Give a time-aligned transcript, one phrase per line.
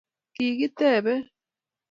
[0.33, 1.13] Kikitebe